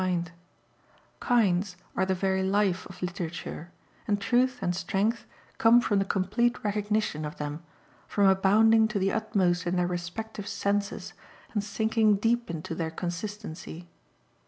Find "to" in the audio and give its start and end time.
8.87-8.97